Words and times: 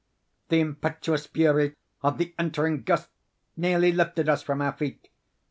The 0.49 0.59
impetuous 0.59 1.27
fury 1.27 1.75
of 2.01 2.17
the 2.17 2.33
entering 2.39 2.81
gust 2.81 3.09
nearly 3.55 3.91
lifted 3.91 4.29
us 4.29 4.41
from 4.41 4.59
our 4.59 4.73
feet. 4.73 5.09